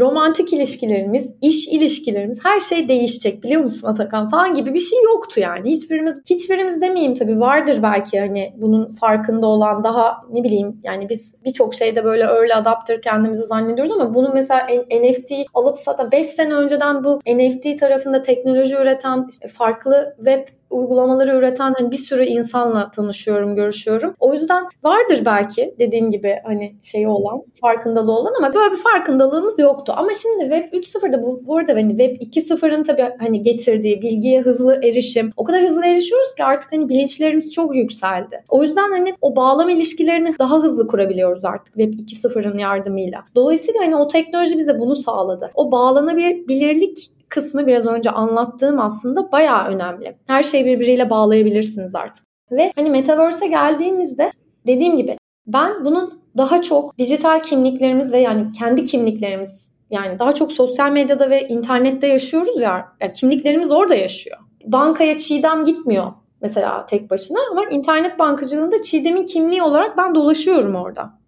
[0.00, 5.40] romantik ilişkilerimiz, iş ilişkilerimiz her şey değişecek biliyor musun Atakan falan gibi bir şey yoktu
[5.40, 5.70] yani.
[5.70, 11.34] Hiçbirimiz hiçbirimiz demeyeyim tabii vardır belki hani bunun farkında olan daha ne bileyim yani biz
[11.44, 14.66] birçok şeyde böyle early adapter kendimizi zannediyoruz ama bunu mesela
[15.02, 21.74] NFT alıp zaten 5 sene önceden bu NFT tarafında teknoloji üreten farklı web uygulamaları üreten
[21.78, 24.14] hani bir sürü insanla tanışıyorum, görüşüyorum.
[24.20, 29.58] O yüzden vardır belki dediğim gibi hani şey olan, farkındalığı olan ama böyle bir farkındalığımız
[29.58, 29.92] yoktu.
[29.96, 34.80] Ama şimdi Web 3.0'da bu, bu arada hani Web 2.0'ın tabii hani getirdiği bilgiye hızlı
[34.82, 35.30] erişim.
[35.36, 38.44] O kadar hızlı erişiyoruz ki artık hani bilinçlerimiz çok yükseldi.
[38.48, 43.24] O yüzden hani o bağlam ilişkilerini daha hızlı kurabiliyoruz artık Web 2.0'ın yardımıyla.
[43.34, 45.50] Dolayısıyla hani o teknoloji bize bunu sağladı.
[45.54, 50.16] O bağlanabilirlik kısmı biraz önce anlattığım aslında bayağı önemli.
[50.26, 52.24] Her şeyi birbiriyle bağlayabilirsiniz artık.
[52.50, 54.32] Ve hani Metaverse'e geldiğimizde
[54.66, 60.52] dediğim gibi ben bunun daha çok dijital kimliklerimiz ve yani kendi kimliklerimiz yani daha çok
[60.52, 64.38] sosyal medyada ve internette yaşıyoruz ya, yani kimliklerimiz orada yaşıyor.
[64.64, 66.12] Bankaya Çiğdem gitmiyor
[66.42, 71.18] mesela tek başına ama internet bankacılığında Çiğdem'in kimliği olarak ben dolaşıyorum orada.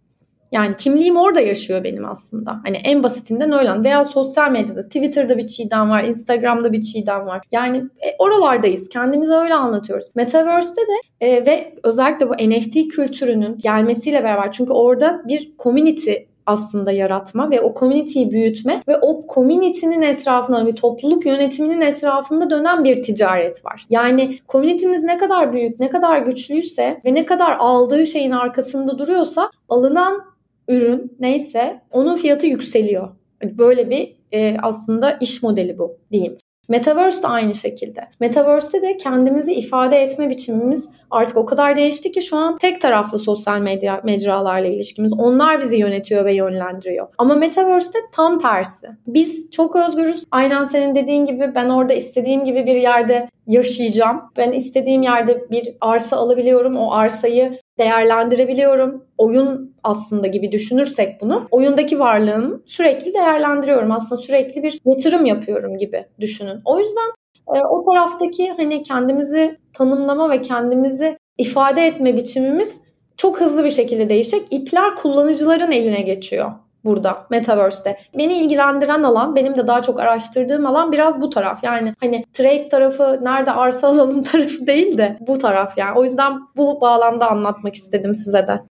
[0.53, 2.61] Yani kimliğim orada yaşıyor benim aslında.
[2.65, 3.83] Hani en basitinden öyle.
[3.85, 7.43] Veya sosyal medyada, Twitter'da bir çiğdem var, Instagram'da bir çiğdem var.
[7.53, 8.89] Yani e, oralardayız.
[8.89, 10.05] Kendimize öyle anlatıyoruz.
[10.15, 16.13] Metaverse'de de e, ve özellikle bu NFT kültürünün gelmesiyle beraber çünkü orada bir community
[16.49, 22.85] aslında yaratma ve o community'yi büyütme ve o community'nin etrafında bir topluluk yönetiminin etrafında dönen
[22.85, 23.87] bir ticaret var.
[23.91, 29.51] Yani community'niz ne kadar büyük, ne kadar güçlüyse ve ne kadar aldığı şeyin arkasında duruyorsa
[29.69, 30.28] alınan
[30.69, 33.09] ürün neyse onun fiyatı yükseliyor.
[33.43, 36.39] Hani böyle bir e, aslında iş modeli bu diyeyim.
[36.69, 38.01] Metaverse de aynı şekilde.
[38.21, 43.19] Metaverse'de de kendimizi ifade etme biçimimiz artık o kadar değişti ki şu an tek taraflı
[43.19, 45.13] sosyal medya mecralarla ilişkimiz.
[45.13, 47.09] Onlar bizi yönetiyor ve yönlendiriyor.
[47.19, 48.87] Ama Metaverse'de tam tersi.
[49.07, 50.25] Biz çok özgürüz.
[50.31, 54.21] Aynen senin dediğin gibi ben orada istediğim gibi bir yerde yaşayacağım.
[54.37, 56.77] Ben istediğim yerde bir arsa alabiliyorum.
[56.77, 59.05] O arsayı değerlendirebiliyorum.
[59.19, 61.49] Oyun aslında gibi düşünürsek bunu.
[61.51, 63.93] Oyundaki varlığımı sürekli değerlendiriyorum.
[63.93, 66.61] Aslında sürekli bir yatırım yapıyorum gibi düşünün.
[66.65, 67.11] O yüzden
[67.55, 72.77] e, o taraftaki hani kendimizi tanımlama ve kendimizi ifade etme biçimimiz
[73.17, 74.47] çok hızlı bir şekilde değişecek.
[74.51, 76.53] İpler kullanıcıların eline geçiyor
[76.85, 77.99] burada Metaverse'te.
[78.19, 81.65] Beni ilgilendiren alan, benim de daha çok araştırdığım alan biraz bu taraf.
[81.65, 85.99] Yani hani trade tarafı, nerede arsa alalım tarafı değil de bu taraf yani.
[85.99, 88.63] O yüzden bu bağlamda anlatmak istedim size de.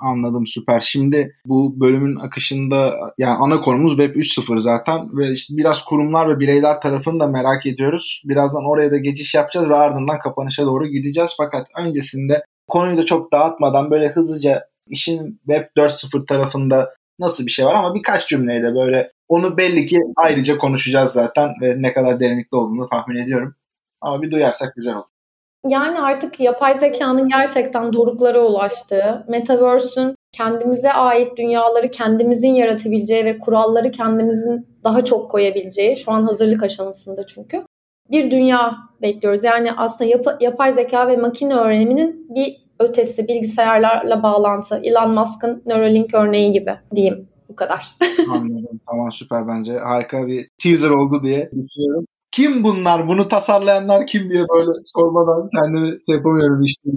[0.00, 0.80] Anladım süper.
[0.80, 6.40] Şimdi bu bölümün akışında yani ana konumuz Web 3.0 zaten ve işte biraz kurumlar ve
[6.40, 8.22] bireyler tarafını da merak ediyoruz.
[8.24, 11.34] Birazdan oraya da geçiş yapacağız ve ardından kapanışa doğru gideceğiz.
[11.36, 17.66] Fakat öncesinde konuyu da çok dağıtmadan böyle hızlıca işin Web 4.0 tarafında nasıl bir şey
[17.66, 22.56] var ama birkaç cümleyle böyle onu belli ki ayrıca konuşacağız zaten ve ne kadar derinlikli
[22.56, 23.54] olduğunu tahmin ediyorum.
[24.00, 25.04] Ama bir duyarsak güzel olur.
[25.68, 33.90] Yani artık yapay zekanın gerçekten doruklara ulaştığı, Metaverse'ün kendimize ait dünyaları kendimizin yaratabileceği ve kuralları
[33.90, 37.64] kendimizin daha çok koyabileceği, şu an hazırlık aşamasında çünkü,
[38.10, 39.44] bir dünya bekliyoruz.
[39.44, 44.80] Yani aslında yap- yapay zeka ve makine öğreniminin bir ötesi bilgisayarlarla bağlantı.
[44.84, 47.28] Elon Musk'ın Neuralink örneği gibi diyeyim.
[47.48, 47.96] Bu kadar.
[48.30, 48.80] Anladım.
[48.90, 49.78] Tamam süper bence.
[49.78, 52.04] Harika bir teaser oldu diye düşünüyorum.
[52.30, 53.08] Kim bunlar?
[53.08, 56.90] Bunu tasarlayanlar kim diye böyle sormadan kendimi şey yapamıyorum işte.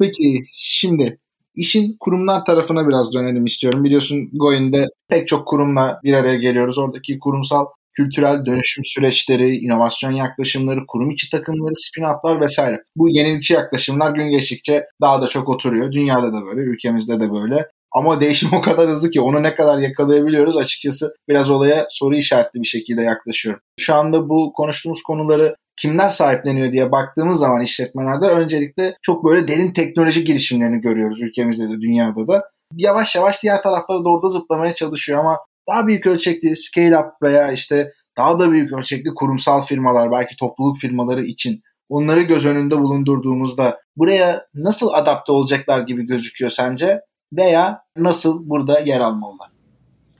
[0.00, 1.18] Peki şimdi
[1.54, 3.84] işin kurumlar tarafına biraz dönelim istiyorum.
[3.84, 6.78] Biliyorsun Goin'de pek çok kurumla bir araya geliyoruz.
[6.78, 12.82] Oradaki kurumsal kültürel dönüşüm süreçleri, inovasyon yaklaşımları, kurum içi takımları, spin-up'lar vesaire.
[12.96, 15.92] Bu yenilikçi yaklaşımlar gün geçtikçe daha da çok oturuyor.
[15.92, 17.66] Dünyada da böyle, ülkemizde de böyle.
[17.92, 22.62] Ama değişim o kadar hızlı ki onu ne kadar yakalayabiliyoruz açıkçası biraz olaya soru işaretli
[22.62, 23.60] bir şekilde yaklaşıyorum.
[23.80, 29.72] Şu anda bu konuştuğumuz konuları kimler sahipleniyor diye baktığımız zaman işletmelerde öncelikle çok böyle derin
[29.72, 32.44] teknoloji girişimlerini görüyoruz ülkemizde de dünyada da.
[32.76, 37.52] Yavaş yavaş diğer taraflara doğru da zıplamaya çalışıyor ama daha büyük ölçekli scale up veya
[37.52, 43.78] işte daha da büyük ölçekli kurumsal firmalar belki topluluk firmaları için onları göz önünde bulundurduğumuzda
[43.96, 47.00] buraya nasıl adapte olacaklar gibi gözüküyor sence?
[47.32, 49.50] Veya nasıl burada yer almalılar?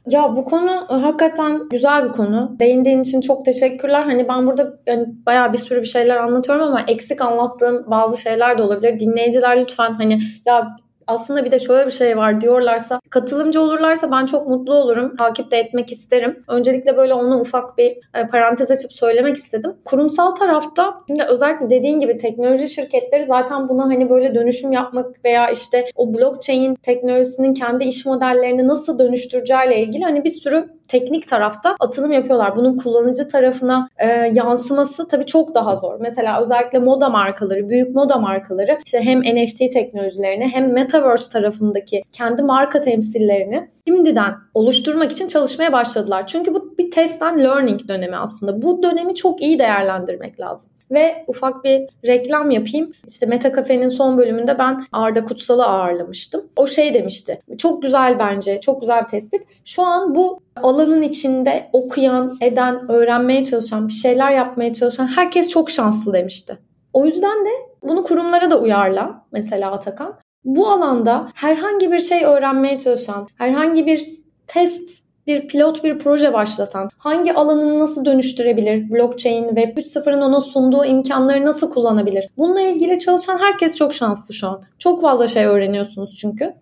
[0.06, 2.56] Ya bu konu hakikaten güzel bir konu.
[2.60, 4.02] Değindiğin için çok teşekkürler.
[4.02, 8.58] Hani ben burada yani bayağı bir sürü bir şeyler anlatıyorum ama eksik anlattığım bazı şeyler
[8.58, 9.00] de olabilir.
[9.00, 10.76] Dinleyiciler lütfen hani ya
[11.10, 15.16] aslında bir de şöyle bir şey var diyorlarsa, katılımcı olurlarsa ben çok mutlu olurum.
[15.16, 16.44] Takip de etmek isterim.
[16.48, 19.72] Öncelikle böyle onu ufak bir e, parantez açıp söylemek istedim.
[19.84, 25.50] Kurumsal tarafta şimdi özellikle dediğin gibi teknoloji şirketleri zaten buna hani böyle dönüşüm yapmak veya
[25.50, 31.76] işte o blockchain teknolojisinin kendi iş modellerini nasıl dönüştüreceğiyle ilgili hani bir sürü teknik tarafta
[31.80, 32.56] atılım yapıyorlar.
[32.56, 36.00] Bunun kullanıcı tarafına e, yansıması tabii çok daha zor.
[36.00, 42.42] Mesela özellikle moda markaları, büyük moda markaları işte hem NFT teknolojilerini hem Metaverse tarafındaki kendi
[42.42, 46.26] marka temsillerini şimdiden oluşturmak için çalışmaya başladılar.
[46.26, 48.62] Çünkü bu bir test and learning dönemi aslında.
[48.62, 50.70] Bu dönemi çok iyi değerlendirmek lazım.
[50.90, 52.92] Ve ufak bir reklam yapayım.
[53.08, 56.44] İşte Meta Cafe'nin son bölümünde ben Arda Kutsal'ı ağırlamıştım.
[56.56, 57.40] O şey demişti.
[57.58, 58.60] Çok güzel bence.
[58.60, 59.42] Çok güzel bir tespit.
[59.64, 65.70] Şu an bu alanın içinde okuyan, eden, öğrenmeye çalışan, bir şeyler yapmaya çalışan herkes çok
[65.70, 66.58] şanslı demişti.
[66.92, 67.50] O yüzden de
[67.82, 70.18] bunu kurumlara da uyarla mesela Atakan.
[70.44, 76.90] Bu alanda herhangi bir şey öğrenmeye çalışan, herhangi bir test bir pilot bir proje başlatan,
[76.98, 82.28] hangi alanını nasıl dönüştürebilir, blockchain, Web 3.0'ın ona sunduğu imkanları nasıl kullanabilir?
[82.38, 84.62] Bununla ilgili çalışan herkes çok şanslı şu an.
[84.78, 86.54] Çok fazla şey öğreniyorsunuz çünkü.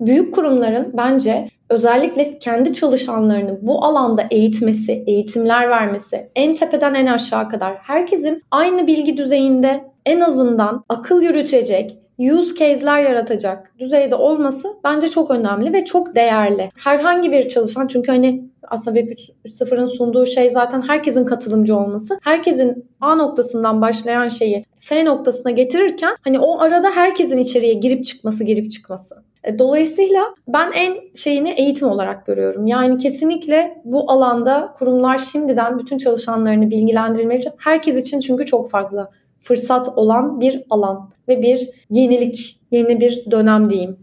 [0.00, 7.48] Büyük kurumların bence özellikle kendi çalışanlarını bu alanda eğitmesi, eğitimler vermesi, en tepeden en aşağı
[7.48, 15.08] kadar herkesin aynı bilgi düzeyinde en azından akıl yürütecek, use case'ler yaratacak düzeyde olması bence
[15.08, 16.70] çok önemli ve çok değerli.
[16.76, 19.12] Herhangi bir çalışan çünkü hani aslında Web
[19.46, 22.18] 3.0'ın sunduğu şey zaten herkesin katılımcı olması.
[22.22, 28.44] Herkesin A noktasından başlayan şeyi F noktasına getirirken hani o arada herkesin içeriye girip çıkması,
[28.44, 29.14] girip çıkması.
[29.44, 32.66] E, dolayısıyla ben en şeyini eğitim olarak görüyorum.
[32.66, 37.52] Yani kesinlikle bu alanda kurumlar şimdiden bütün çalışanlarını bilgilendirmeli.
[37.58, 39.10] Herkes için çünkü çok fazla
[39.42, 43.98] fırsat olan bir alan ve bir yenilik, yeni bir dönem diyeyim.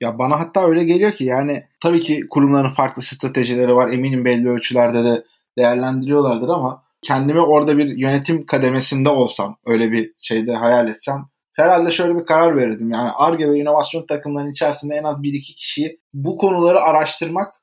[0.00, 3.88] Ya bana hatta öyle geliyor ki yani tabii ki kurumların farklı stratejileri var.
[3.88, 5.24] Eminim belli ölçülerde de
[5.58, 12.16] değerlendiriyorlardır ama kendimi orada bir yönetim kademesinde olsam, öyle bir şeyde hayal etsem herhalde şöyle
[12.16, 12.90] bir karar verirdim.
[12.90, 17.54] Yani ARGE ve inovasyon takımlarının içerisinde en az 1-2 kişiyi bu konuları araştırmak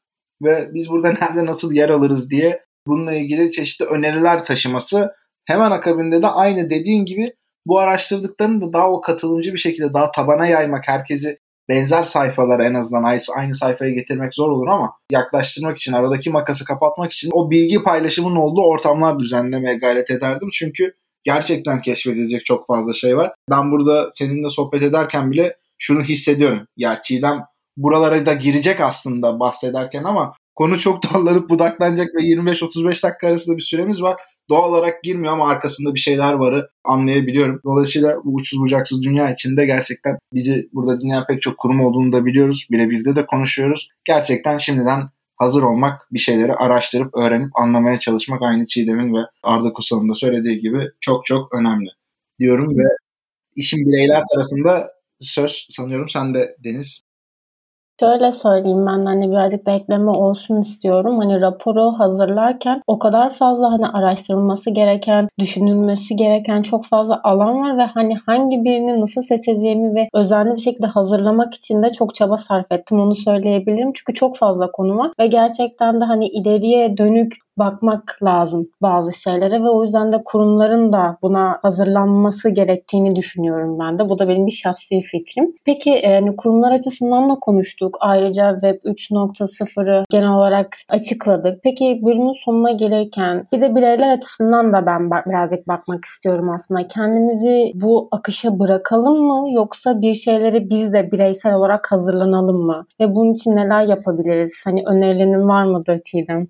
[0.42, 5.12] ve biz burada nerede nasıl yer alırız diye bununla ilgili çeşitli öneriler taşıması
[5.46, 7.34] Hemen akabinde de aynı dediğin gibi
[7.66, 12.74] bu araştırdıklarını da daha o katılımcı bir şekilde daha tabana yaymak, herkesi benzer sayfalara en
[12.74, 17.84] azından aynı sayfaya getirmek zor olur ama yaklaştırmak için, aradaki makası kapatmak için o bilgi
[17.84, 20.50] paylaşımının olduğu ortamlar düzenlemeye gayret ederdim.
[20.54, 23.34] Çünkü gerçekten keşfedilecek çok fazla şey var.
[23.50, 26.68] Ben burada seninle sohbet ederken bile şunu hissediyorum.
[26.78, 27.46] Ya Çiğdem
[27.78, 33.62] buralara da girecek aslında bahsederken ama konu çok dallanıp budaklanacak ve 25-35 dakika arasında bir
[33.62, 37.62] süremiz var doğal olarak girmiyor ama arkasında bir şeyler varı anlayabiliyorum.
[37.66, 42.26] Dolayısıyla bu uçsuz bucaksız dünya içinde gerçekten bizi burada dinleyen pek çok kurum olduğunu da
[42.26, 42.68] biliyoruz.
[42.72, 43.90] Birebir de de konuşuyoruz.
[44.06, 50.10] Gerçekten şimdiden hazır olmak, bir şeyleri araştırıp öğrenip anlamaya çalışmak aynı Çiğdem'in ve Arda Kusal'ın
[50.10, 51.90] da söylediği gibi çok çok önemli
[52.40, 52.84] diyorum ve
[53.56, 57.02] işin bireyler tarafında söz sanıyorum sen de Deniz.
[58.00, 61.18] Şöyle söyleyeyim ben hani birazcık da ekleme olsun istiyorum.
[61.18, 67.78] Hani raporu hazırlarken o kadar fazla hani araştırılması gereken, düşünülmesi gereken çok fazla alan var
[67.78, 72.38] ve hani hangi birini nasıl seçeceğimi ve özenli bir şekilde hazırlamak için de çok çaba
[72.38, 73.00] sarf ettim.
[73.00, 73.92] Onu söyleyebilirim.
[73.94, 79.64] Çünkü çok fazla konu var ve gerçekten de hani ileriye dönük bakmak lazım bazı şeylere
[79.64, 84.10] ve o yüzden de kurumların da buna hazırlanması gerektiğini düşünüyorum ben de.
[84.10, 85.56] Bu da benim bir şahsi fikrim.
[85.66, 87.98] Peki yani kurumlar açısından da konuştuk.
[88.00, 91.60] Ayrıca Web 3.0'ı genel olarak açıkladık.
[91.64, 96.88] Peki bölümün sonuna gelirken bir de bireyler açısından da ben birazcık bakmak istiyorum aslında.
[96.88, 102.86] Kendimizi bu akışa bırakalım mı yoksa bir şeyleri biz de bireysel olarak hazırlanalım mı?
[103.00, 104.54] Ve bunun için neler yapabiliriz?
[104.66, 106.48] Hani önerilerin var mıdır Çiğdem?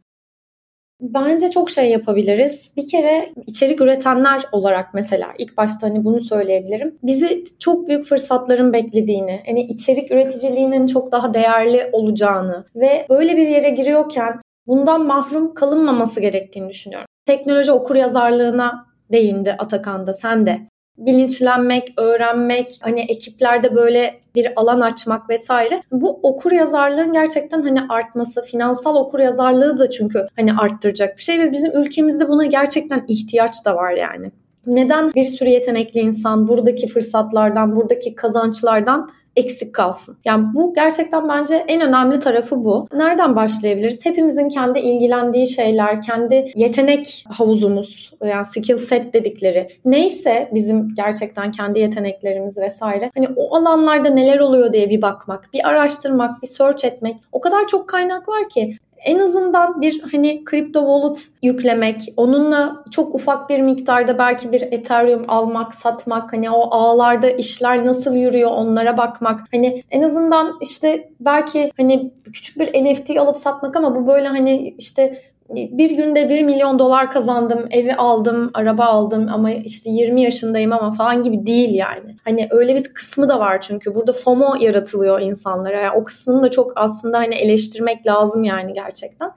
[1.03, 2.71] Bence çok şey yapabiliriz.
[2.77, 6.97] Bir kere içerik üretenler olarak mesela ilk başta hani bunu söyleyebilirim.
[7.03, 13.47] Bizi çok büyük fırsatların beklediğini, hani içerik üreticiliğinin çok daha değerli olacağını ve böyle bir
[13.47, 17.07] yere giriyorken bundan mahrum kalınmaması gerektiğini düşünüyorum.
[17.25, 20.59] Teknoloji okur yazarlığına değindi Atakan'da sen de
[20.97, 25.83] bilinçlenmek, öğrenmek, hani ekiplerde böyle bir alan açmak vesaire.
[25.91, 31.39] Bu okur yazarlığın gerçekten hani artması, finansal okur yazarlığı da çünkü hani arttıracak bir şey
[31.39, 34.31] ve bizim ülkemizde buna gerçekten ihtiyaç da var yani.
[34.67, 40.17] Neden bir sürü yetenekli insan buradaki fırsatlardan, buradaki kazançlardan eksik kalsın.
[40.25, 42.87] Yani bu gerçekten bence en önemli tarafı bu.
[42.93, 44.05] Nereden başlayabiliriz?
[44.05, 51.79] Hepimizin kendi ilgilendiği şeyler, kendi yetenek havuzumuz, yani skill set dedikleri neyse bizim gerçekten kendi
[51.79, 53.11] yeteneklerimiz vesaire.
[53.15, 57.15] Hani o alanlarda neler oluyor diye bir bakmak, bir araştırmak, bir search etmek.
[57.31, 63.15] O kadar çok kaynak var ki en azından bir hani kripto wallet yüklemek, onunla çok
[63.15, 68.97] ufak bir miktarda belki bir Ethereum almak, satmak, hani o ağlarda işler nasıl yürüyor onlara
[68.97, 69.39] bakmak.
[69.51, 74.75] Hani en azından işte belki hani küçük bir NFT alıp satmak ama bu böyle hani
[74.77, 80.73] işte bir günde 1 milyon dolar kazandım, evi aldım, araba aldım ama işte 20 yaşındayım
[80.73, 82.15] ama falan gibi değil yani.
[82.25, 85.81] Hani öyle bir kısmı da var çünkü burada FOMO yaratılıyor insanlara.
[85.81, 89.31] Yani o kısmını da çok aslında hani eleştirmek lazım yani gerçekten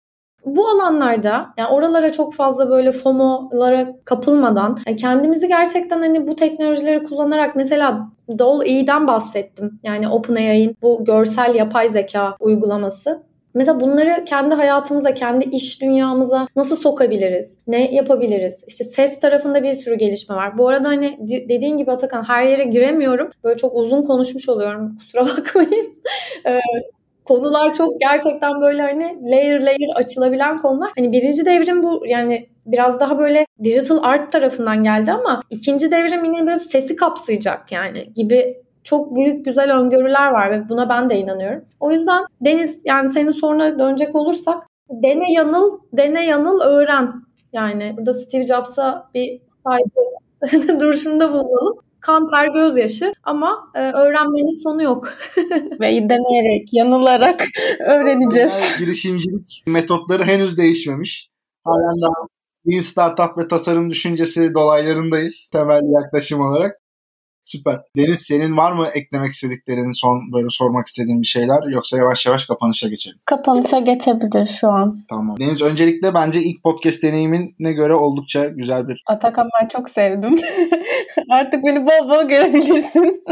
[0.46, 7.02] bu alanlarda yani oralara çok fazla böyle FOMO'lara kapılmadan yani kendimizi gerçekten hani bu teknolojileri
[7.02, 9.80] kullanarak mesela Dall-E'den bahsettim.
[9.82, 13.22] Yani OpenAI'nin bu görsel yapay zeka uygulaması.
[13.56, 17.56] Mesela bunları kendi hayatımıza, kendi iş dünyamıza nasıl sokabiliriz?
[17.66, 18.64] Ne yapabiliriz?
[18.66, 20.58] İşte ses tarafında bir sürü gelişme var.
[20.58, 23.30] Bu arada hani dediğin gibi Atakan her yere giremiyorum.
[23.44, 24.96] Böyle çok uzun konuşmuş oluyorum.
[24.98, 26.02] Kusura bakmayın.
[26.46, 26.60] Ee,
[27.24, 30.90] konular çok gerçekten böyle hani layer layer açılabilen konular.
[30.98, 36.24] Hani birinci devrim bu yani biraz daha böyle digital art tarafından geldi ama ikinci devrim
[36.24, 41.18] yine böyle sesi kapsayacak yani gibi çok büyük güzel öngörüler var ve buna ben de
[41.18, 41.64] inanıyorum.
[41.80, 47.12] O yüzden Deniz yani senin soruna dönecek olursak dene yanıl, dene yanıl öğren.
[47.52, 51.78] Yani burada Steve Jobs'a bir saygı duruşunda bulunalım.
[52.00, 55.08] Kan ter gözyaşı ama e, öğrenmenin sonu yok.
[55.80, 57.44] Ve deneyerek, yanılarak
[57.80, 58.52] öğreneceğiz.
[58.52, 61.28] Yani girişimcilik metotları henüz değişmemiş.
[61.64, 62.26] Halen daha
[62.70, 66.76] Lean Startup ve tasarım düşüncesi dolaylarındayız temel yaklaşım olarak.
[67.46, 67.80] Süper.
[67.96, 72.46] Deniz senin var mı eklemek istediklerin son böyle sormak istediğin bir şeyler yoksa yavaş yavaş
[72.46, 73.18] kapanışa geçelim.
[73.24, 75.04] Kapanışa geçebilir şu an.
[75.08, 75.36] Tamam.
[75.40, 79.02] Deniz öncelikle bence ilk podcast deneyimine göre oldukça güzel bir.
[79.06, 80.40] Atakan ben çok sevdim.
[81.30, 83.24] Artık beni bol bol görebilirsin.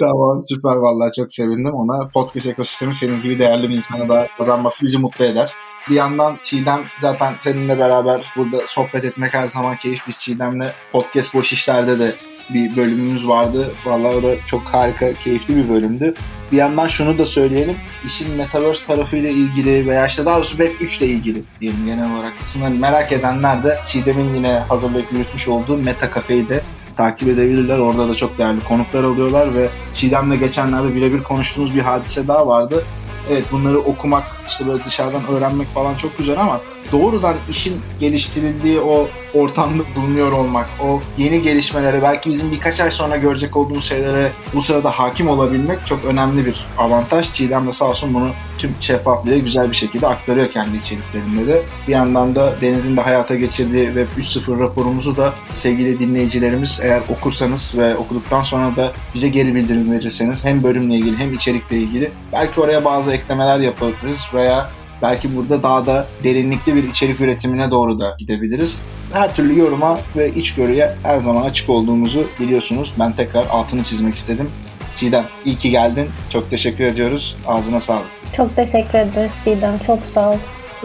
[0.00, 2.08] tamam süper vallahi çok sevindim ona.
[2.14, 5.52] Podcast ekosistemi senin gibi değerli bir insana da kazanması bizi mutlu eder.
[5.90, 10.08] Bir yandan Çiğdem zaten seninle beraber burada sohbet etmek her zaman keyif.
[10.08, 12.14] Biz Çiğdem'le podcast boş işlerde de
[12.54, 13.70] bir bölümümüz vardı.
[13.84, 16.14] Vallahi o da çok harika, keyifli bir bölümdü.
[16.52, 17.76] Bir yandan şunu da söyleyelim.
[18.06, 22.32] İşin Metaverse tarafıyla ilgili veya işte daha doğrusu Web 3 ile ilgili diyelim genel olarak.
[22.40, 26.60] Kısmen merak edenler de Çiğdem'in yine hazırlayıp yürütmüş olduğu Meta Cafe'yi de
[26.96, 27.78] takip edebilirler.
[27.78, 32.84] Orada da çok değerli konuklar alıyorlar ve Çiğdem'le geçenlerde birebir konuştuğumuz bir hadise daha vardı.
[33.30, 36.60] Evet bunları okumak, işte böyle dışarıdan öğrenmek falan çok güzel ama
[36.92, 43.16] doğrudan işin geliştirildiği o ortamda bulunuyor olmak, o yeni gelişmelere, belki bizim birkaç ay sonra
[43.16, 47.32] görecek olduğumuz şeylere bu sırada hakim olabilmek çok önemli bir avantaj.
[47.32, 51.62] Çiğdem de sağ olsun bunu tüm şeffaflığı güzel bir şekilde aktarıyor kendi içeriklerinde de.
[51.88, 57.74] Bir yandan da Deniz'in de hayata geçirdiği Web 3.0 raporumuzu da sevgili dinleyicilerimiz eğer okursanız
[57.78, 62.60] ve okuduktan sonra da bize geri bildirim verirseniz hem bölümle ilgili hem içerikle ilgili belki
[62.60, 64.70] oraya bazı eklemeler yapabiliriz veya
[65.02, 68.80] Belki burada daha da derinlikli bir içerik üretimine doğru da gidebiliriz.
[69.12, 72.94] Her türlü yoruma ve içgörüye her zaman açık olduğumuzu biliyorsunuz.
[72.98, 74.50] Ben tekrar altını çizmek istedim.
[74.96, 76.08] Çiğdem iyi ki geldin.
[76.30, 77.36] Çok teşekkür ediyoruz.
[77.46, 78.06] Ağzına sağlık.
[78.36, 79.78] Çok teşekkür ederiz Çiğdem.
[79.86, 80.36] Çok sağ ol.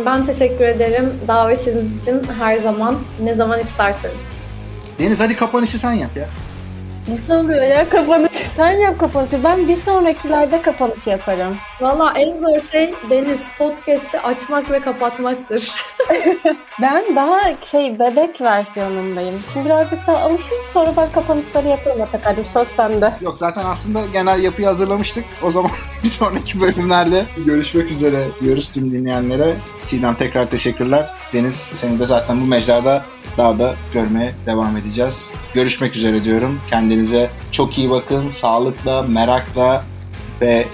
[0.05, 4.21] Ben teşekkür ederim davetiniz için her zaman ne zaman isterseniz.
[4.99, 6.27] Deniz hadi kapanışı sen yap ya.
[7.07, 8.43] Nasıl oluyor ya kapanışı?
[8.55, 9.43] Sen yap kapanışı.
[9.43, 11.57] Ben bir sonrakilerde kapanış yaparım.
[11.81, 15.71] Valla en zor şey Deniz podcast'i açmak ve kapatmaktır.
[16.81, 17.39] ben daha
[17.71, 19.35] şey bebek versiyonundayım.
[19.53, 22.45] Şimdi birazcık daha alışayım sonra ben kapanışları yaparım Atakan'cığım.
[22.45, 23.13] Söz sende.
[23.21, 25.25] Yok zaten aslında genel yapıyı hazırlamıştık.
[25.43, 25.71] O zaman
[26.03, 29.55] bir sonraki bölümlerde görüşmek üzere diyoruz tüm dinleyenlere.
[29.85, 31.09] Çiğdem tekrar teşekkürler.
[31.33, 33.05] Deniz seni de zaten bu mecrada
[33.37, 35.31] daha da görmeye devam edeceğiz.
[35.53, 36.59] Görüşmek üzere diyorum.
[36.69, 38.29] Kendinize çok iyi bakın.
[38.29, 39.83] Sağlıkla, merakla
[40.41, 40.67] ve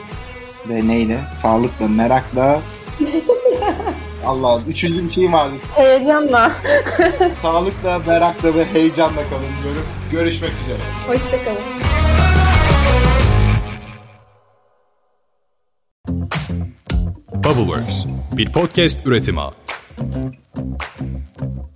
[0.69, 1.19] ve neyle?
[1.41, 2.59] Sağlıkla, merakla
[4.25, 5.53] Allah üçüncü bir şeyim vardı.
[5.75, 6.51] Heyecanla.
[7.41, 9.85] Sağlıkla, merakla ve heyecanla kalın diyorum.
[10.11, 10.77] Görüşmek üzere.
[11.07, 11.57] Hoşçakalın.
[17.43, 19.41] Bubbleworks bir podcast üretimi.
[19.95, 20.39] Thank
[21.41, 21.72] you.